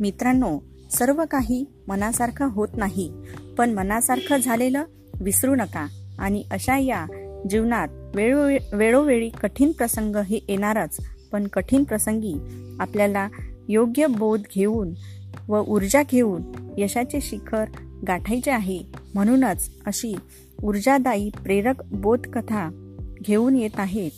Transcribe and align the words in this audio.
मित्रांनो 0.00 0.58
सर्व 0.90 1.24
काही 1.30 1.64
मनासारखं 1.88 2.44
होत 2.44 2.68
नाही 2.76 3.12
पण 3.58 3.70
मनासारखं 3.70 4.36
झालेलं 4.36 4.84
विसरू 5.20 5.54
नका 5.54 5.86
आणि 6.18 6.44
अशा 6.50 6.78
या 6.78 7.06
जीवनात 7.50 7.88
वेळोवेळी 8.14 8.76
वेळोवेळी 8.76 9.28
कठीण 9.28 9.72
प्रसंग 9.72 10.16
हे 10.16 10.38
येणारच 10.48 10.96
पण 11.32 11.46
कठीण 11.46 11.84
प्रसंगी 11.84 12.34
आपल्याला 12.80 13.28
योग्य 13.68 14.06
बोध 14.06 14.40
घेऊन 14.54 14.94
व 15.48 15.62
ऊर्जा 15.68 16.02
घेऊन 16.10 16.42
यशाचे 16.78 17.18
शिखर 17.20 17.64
गाठायचे 18.08 18.50
आहे. 18.50 18.80
म्हणूनच 19.14 19.70
अशी 19.86 20.14
ऊर्जादायी 20.62 21.30
प्रेरक 21.42 21.82
बोधकथा 21.84 22.70
घेऊन 23.22 23.56
येत 23.56 23.70
आहेत 23.76 24.10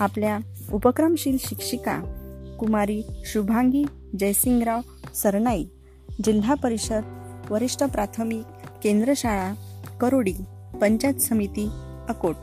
आपल्या 0.00 0.38
उपक्रमशील 0.72 1.36
शिक्षिका 1.40 2.00
कुमारी 2.60 3.02
शुभांगी 3.24 3.84
जयसिंगराव 4.20 4.80
सरनाई 5.14 5.64
जिल्हा 6.24 6.54
परिषद 6.54 7.02
वरिष्ठ 7.50 7.84
प्राथमिक 7.84 8.44
केंद्र 8.82 9.12
शाळा 9.16 9.54
करोडी 10.00 10.34
पंचायत 10.80 11.14
समिती 11.14 11.68
अकोट. 12.08 12.36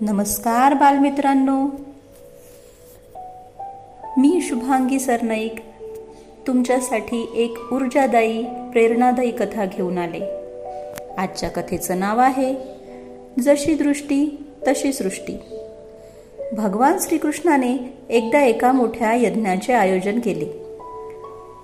नमस्कार 0.00 0.74
बालमित्रांनो. 0.74 1.66
मी 4.18 4.40
शुभांगी 4.42 4.98
सरनाईक 4.98 5.54
तुमच्यासाठी 6.46 7.30
एक 7.34 7.72
ऊर्जादायी 7.72 8.42
प्रेरणादायी 8.42 9.30
कथा 9.30 9.64
घेऊन 9.64 9.98
आले. 9.98 10.42
आजच्या 11.18 11.48
कथेचं 11.48 12.00
नाव 12.00 12.18
आहे 12.18 12.54
जशी 13.38 13.74
दृष्टी 13.74 14.41
तशी 14.66 14.92
सृष्टी. 14.92 15.38
भगवान 16.52 16.96
श्रीकृष्णाने 17.00 17.98
एकदा 18.08 18.40
एका 18.40 18.72
मोठ्या 18.72 19.14
यज्ञाचे 19.14 19.72
आयोजन 19.72 20.20
केले. 20.20 20.44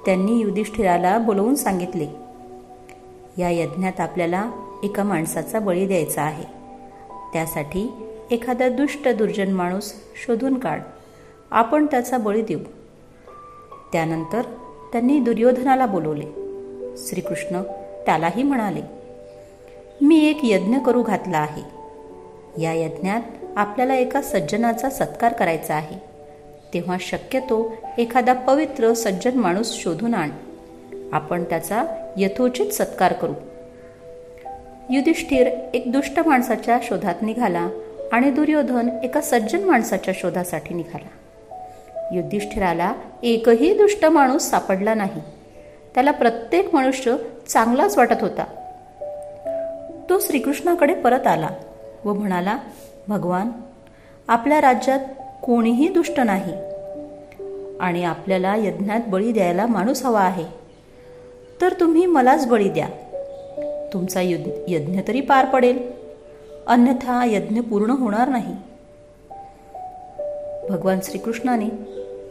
त्यांनी 0.06 0.40
युधिष्ठिराला 0.40 1.18
बोलवून 1.18 1.54
सांगितले 1.54 2.06
या 3.38 3.50
यज्ञात 3.50 4.00
आपल्याला 4.00 4.50
एका 4.82 5.02
माणसाचा 5.02 5.58
बळी 5.58 5.86
द्यायचा 5.86 6.22
आहे. 6.22 6.44
त्यासाठी 7.32 7.92
एखादा 8.30 8.68
दुष्ट 8.68 9.08
दुर्जन 9.08 9.52
माणूस 9.52 9.92
शोधून 10.26 10.58
काढ. 10.58 10.80
आपण 11.50 11.86
त्याचा 11.86 12.18
बळी 12.18 12.42
देऊ. 12.42 12.58
त्यानंतर 13.92 14.42
त्यांनी 14.92 15.18
दुर्योधनाला 15.18 15.86
बोलवले. 15.86 16.26
श्रीकृष्ण 16.96 17.62
त्यालाही 18.06 18.42
म्हणाले 18.42 18.82
मी 20.02 20.30
एक 20.30 20.38
यज्ञ 20.42 20.76
करू 20.76 21.02
घातला 21.02 21.38
आहे. 21.38 21.77
या 22.58 22.72
यज्ञात 22.72 23.20
आपल्याला 23.56 23.94
एका 23.94 24.22
सज्जनाचा 24.22 24.90
सत्कार 24.90 25.32
करायचा 25.32 25.74
आहे. 25.74 25.98
तेव्हा 26.74 26.96
शक्यतो 27.00 27.74
एखादा 27.98 28.32
पवित्र 28.32 28.92
सज्जन 28.92 29.38
माणूस 29.38 29.72
शोधून 29.72 30.14
आण. 30.14 30.30
आपण 31.12 31.44
त्याचा 31.44 31.84
यथोचित 32.16 32.66
सत्कार 32.66 33.12
करू. 33.12 33.32
युधिष्ठिर 34.90 35.46
एक 35.74 35.92
दुष्ट 35.92 36.20
माणसाच्या 36.26 36.78
शोधात 36.82 37.14
निघाला 37.22 37.68
आणि 38.12 38.30
दुर्योधन 38.30 38.88
एका 39.02 39.20
सज्जन 39.20 39.64
माणसाच्या 39.64 40.14
शोधासाठी 40.16 40.74
निघाला. 40.74 41.08
युधिष्ठिराला 42.14 42.92
एकही 43.22 43.74
दुष्ट 43.74 44.04
माणूस 44.04 44.42
सापडला 44.42 44.94
नाही. 44.94 45.20
त्याला 45.94 46.10
प्रत्येक 46.10 46.74
मनुष्य 46.74 47.16
चांगलाच 47.48 47.98
वाटत 47.98 48.20
होता. 48.20 48.44
तो 50.10 50.18
श्रीकृष्णाकडे 50.20 50.94
परत 50.94 51.26
आला. 51.26 51.48
व 52.04 52.14
म्हणाला 52.14 52.58
भगवान 53.08 53.50
आपल्या 54.28 54.60
राज्यात 54.60 55.00
कोणीही 55.42 55.88
दुष्ट 55.88 56.20
नाही 56.20 56.54
आणि 57.80 58.04
आपल्याला 58.04 58.56
यज्ञात 58.56 59.00
बळी 59.08 59.32
द्यायला 59.32 59.66
माणूस 59.66 60.04
हवा 60.04 60.20
आहे. 60.20 60.44
तर 61.60 61.72
तुम्ही 61.80 62.06
मलाच 62.06 62.46
बळी 62.46 62.68
द्या. 62.68 62.88
तुमचा 63.92 64.20
यज्ञ 64.68 65.00
तरी 65.08 65.20
पार 65.20 65.44
पडेल. 65.44 65.92
अन्यथा 66.66 67.24
यज्ञ 67.24 67.60
पूर्ण 67.60 67.90
होणार 67.90 68.28
नाही. 68.28 68.54
भगवान 70.70 70.98
श्रीकृष्णाने 71.02 71.68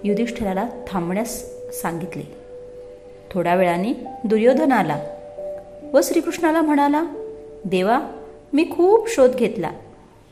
युधिष्ठिराला 0.04 0.68
थांबण्यास 0.88 1.44
सांगितले. 1.82 2.24
थोड्या 3.32 3.56
वेळाने 3.56 3.94
दुर्योधन 4.24 4.72
आला 4.72 5.00
व 5.94 6.00
श्रीकृष्णाला 6.04 6.62
म्हणाला 6.62 7.04
देवा 7.66 8.00
मी 8.54 8.68
खूप 8.72 9.10
शोध 9.10 9.32
घेतला. 9.36 9.72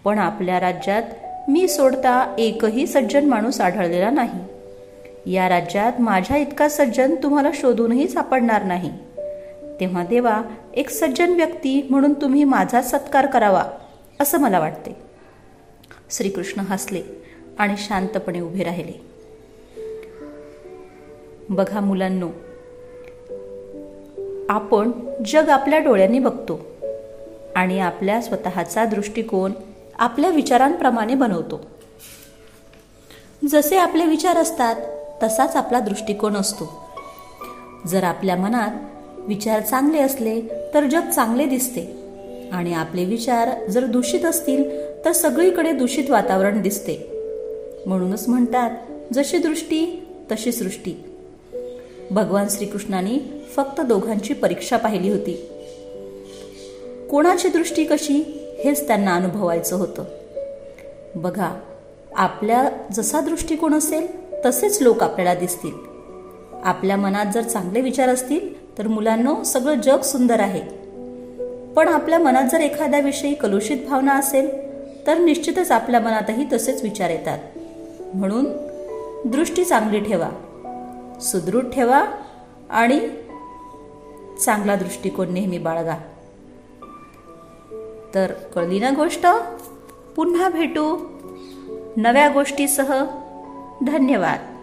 पण 0.03 0.17
आपल्या 0.17 0.59
राज्यात 0.59 1.03
मी 1.49 1.67
सोडता 1.67 2.35
एकही 2.37 2.87
सज्जन 2.87 3.25
माणूस 3.25 3.61
आढळलेला 3.61 4.09
नाही. 4.09 4.39
या 5.33 5.49
राज्यात 5.49 6.01
माझ्या 6.01 6.37
इतका 6.37 6.69
सज्जन 6.69 7.15
तुम्हाला 7.23 7.49
शोधूनही 7.53 8.07
सापडणार 8.07 8.63
नाही. 8.63 8.91
तेव्हा 9.79 10.05
देवा 10.05 10.41
एक 10.73 10.89
सज्जन 10.89 11.33
व्यक्ती 11.33 11.87
म्हणून 11.89 12.13
तुम्ही 12.13 12.43
माझा 12.43 12.81
सत्कार 12.81 13.25
करावा 13.25 13.63
असं 14.19 14.37
मला 14.37 14.59
वाटते. 14.59 14.95
श्रीकृष्ण 16.11 16.61
हसले 16.61 17.01
आणि 17.59 17.73
शांतपणे 17.77 18.39
उभे 18.39 18.63
राहिले. 18.63 19.15
बघा 21.49 21.79
मुलांनो 21.79 22.29
आपण 24.49 24.91
जग 25.25 25.49
आपल्या 25.49 25.79
डोळ्यांनी 25.79 26.19
बघतो. 26.19 26.74
आणि 27.55 27.79
आपल्या 27.79 28.21
स्वतःचा 28.21 28.85
दृष्टिकोन 28.85 29.51
आपल्या 29.99 30.29
विचारांप्रमाणे 30.29 31.15
बनवतो. 31.15 31.65
जसे 33.49 33.77
आपले 33.77 34.05
विचार 34.05 34.37
असतात 34.37 34.75
तसाच 35.23 35.55
आपला 35.55 35.79
दृष्टिकोन 35.79 36.35
असतो. 36.35 36.85
जर 37.87 38.03
आपल्या 38.03 38.35
मनात 38.35 38.71
विचार 39.17 39.61
चांगले 39.61 39.99
असले 39.99 40.41
तर 40.73 40.87
जग 40.87 41.09
चांगले 41.09 41.45
दिसते. 41.45 42.05
आणि 42.51 42.73
आपले 42.73 43.05
विचार 43.05 43.65
जर 43.67 43.85
दूषित 43.85 44.25
असतील 44.25 44.85
तर 45.05 45.11
सगळीकडे 45.11 45.71
दूषित 45.71 46.09
वातावरण 46.09 46.61
दिसते. 46.61 47.11
म्हणूनच 47.85 48.27
म्हणतात 48.27 48.71
जशी 49.13 49.37
दृष्टी 49.37 50.07
तशी 50.31 50.51
सृष्टी. 50.51 51.05
भगवान 52.11 52.47
श्रीकृष्णाने 52.49 53.45
फक्त 53.55 53.81
दोघांची 53.81 54.33
परीक्षा 54.33 54.77
पाहिली 54.77 55.09
होती. 55.09 55.49
कोणाची 57.15 57.49
दृष्टी 57.49 57.83
कशी 57.83 58.41
हेच 58.63 58.87
त्यांना 58.87 59.15
अनुभवायचं 59.15 59.75
होतं. 59.75 60.03
बघा 61.15 61.59
आपल्या 62.15 62.69
जसा 62.91 63.21
दृष्टिकोन 63.21 63.73
असेल 63.73 64.07
तसेच 64.45 64.81
लोक 64.81 65.03
आपल्याला 65.03 65.39
दिसतील. 65.39 65.71
आपल्या 66.63 66.97
मनात 66.97 67.25
जर 67.33 67.41
चांगले 67.41 67.81
विचार 67.81 68.09
असतील 68.09 68.77
तर 68.77 68.87
मुलांना 68.87 69.43
सगळं 69.43 69.75
जग 69.75 70.01
सुंदर 70.01 70.39
आहे. 70.39 70.61
पण 71.73 71.87
आपल्या 71.87 72.19
मनात 72.19 72.43
जर 72.51 72.59
एखाद्याविषयी 72.59 73.33
कलुषित 73.33 73.77
भावना 73.89 74.13
असेल 74.13 74.49
तर 75.07 75.17
निश्चितच 75.17 75.71
आपल्या 75.71 75.99
मनातही 75.99 76.45
तसेच 76.53 76.83
विचार 76.83 77.09
येतात. 77.09 77.39
म्हणून 78.13 78.45
दृष्टी 79.25 79.63
चांगली 79.63 79.99
ठेवा 79.99 80.29
सुदृढ 81.21 81.63
ठेवा 81.73 82.05
आणि 82.69 82.99
चांगला 84.45 84.75
दृष्टिकोन 84.75 85.33
नेहमी 85.33 85.57
बाळगा. 85.57 85.95
तर 88.15 88.31
कळली 88.31 88.79
ना 88.79 88.89
गोष्ट. 88.89 89.25
पुन्हा 90.15 90.49
भेटू 90.49 90.97
नव्या 91.97 92.29
गोष्टीसह. 92.29 93.05
धन्यवाद. 93.87 94.54